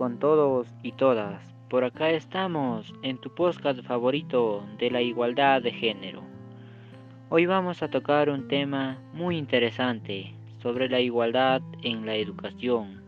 [0.00, 1.42] con todos y todas.
[1.68, 6.22] Por acá estamos en tu podcast favorito de la igualdad de género.
[7.28, 10.32] Hoy vamos a tocar un tema muy interesante
[10.62, 13.02] sobre la igualdad en la educación.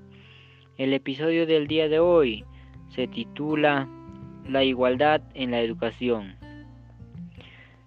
[0.77, 2.45] El episodio del día de hoy
[2.91, 3.88] se titula
[4.47, 6.34] La igualdad en la educación,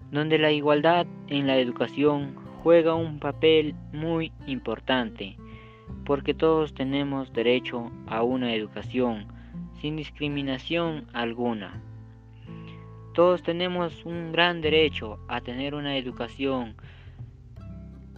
[0.10, 5.38] donde la igualdad en la educación juega un papel muy importante
[6.06, 9.28] porque todos tenemos derecho a una educación
[9.82, 11.82] sin discriminación alguna.
[13.14, 16.76] Todos tenemos un gran derecho a tener una educación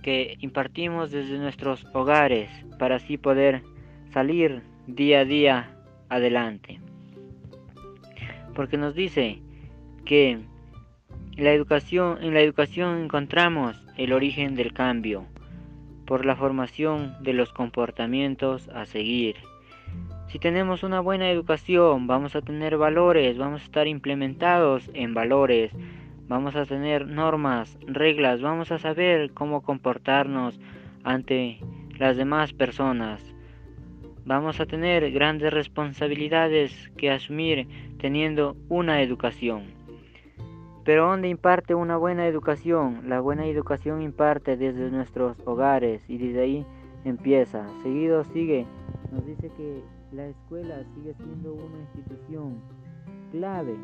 [0.02, 3.64] que impartimos desde nuestros hogares para así poder
[4.11, 5.78] salir día a día
[6.09, 6.80] adelante.
[8.56, 9.42] Porque nos dice
[10.04, 10.39] que
[11.36, 15.28] la educación, en la educación encontramos el origen del cambio
[16.08, 19.36] por la formación de los comportamientos a seguir.
[20.27, 25.72] Si tenemos una buena educación, vamos a tener valores, vamos a estar implementados en valores,
[26.27, 30.59] vamos a tener normas, reglas, vamos a saber cómo comportarnos
[31.03, 31.59] ante
[31.99, 33.21] las demás personas.
[34.25, 39.77] Vamos a tener grandes responsabilidades que asumir teniendo una educación.
[40.88, 43.09] Pero ¿dónde imparte una buena educación?
[43.09, 46.66] La buena educación imparte desde nuestros hogares y desde ahí
[47.03, 47.67] empieza.
[47.83, 48.66] Seguido sigue,
[49.11, 49.81] nos dice que
[50.13, 52.61] la escuela sigue siendo una institución
[53.33, 53.75] clave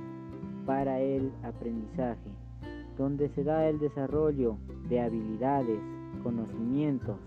[0.65, 2.31] para el aprendizaje,
[2.97, 4.55] donde se da el desarrollo
[4.87, 5.81] de habilidades,
[6.23, 7.17] conocimientos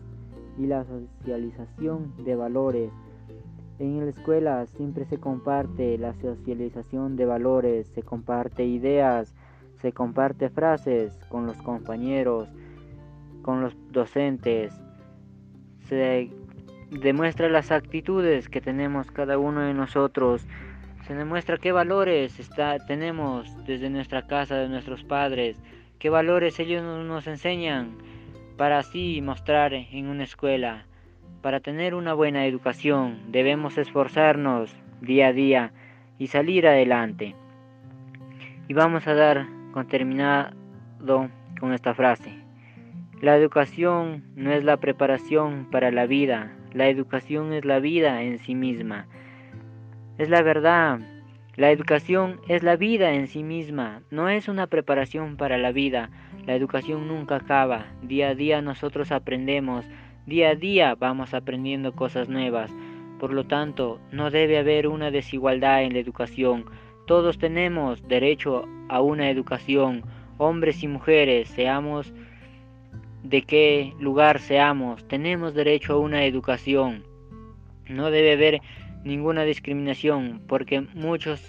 [0.59, 2.91] y la socialización de valores.
[3.79, 9.35] En la escuela siempre se comparte la socialización de valores, se comparte ideas,
[9.87, 12.49] se comparte frases con los compañeros,
[13.43, 14.75] con los docentes,
[15.83, 16.29] se
[16.91, 20.45] demuestra las actitudes que tenemos cada uno de nosotros,
[21.07, 25.57] se demuestra qué valores está, tenemos desde nuestra casa, de nuestros padres,
[26.01, 27.97] qué valores ellos nos enseñan
[28.57, 30.85] para así mostrar en una escuela.
[31.43, 35.73] Para tener una buena educación debemos esforzarnos día a día
[36.19, 37.37] y salir adelante.
[38.67, 42.33] Y vamos a dar terminado con esta frase.
[43.21, 48.39] La educación no es la preparación para la vida, la educación es la vida en
[48.39, 49.07] sí misma.
[50.19, 51.01] Es la verdad,
[51.57, 56.11] la educación es la vida en sí misma, no es una preparación para la vida.
[56.45, 59.87] La educación nunca acaba, día a día nosotros aprendemos,
[60.27, 62.71] día a día vamos aprendiendo cosas nuevas.
[63.19, 66.67] Por lo tanto, no debe haber una desigualdad en la educación.
[67.07, 70.03] Todos tenemos derecho a una educación,
[70.39, 72.13] hombres y mujeres, seamos
[73.23, 77.05] de qué lugar seamos, tenemos derecho a una educación.
[77.89, 78.61] No debe haber
[79.05, 81.41] ninguna discriminación, porque muchos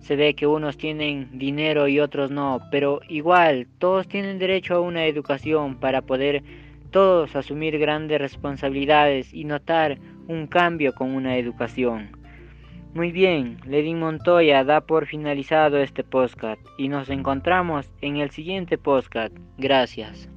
[0.00, 4.80] se ve que unos tienen dinero y otros no, pero igual todos tienen derecho a
[4.80, 6.42] una educación para poder
[6.90, 12.19] todos asumir grandes responsabilidades y notar un cambio con una educación.
[12.92, 18.78] Muy bien, Lady Montoya da por finalizado este podcast y nos encontramos en el siguiente
[18.78, 19.32] podcast.
[19.58, 20.28] Gracias.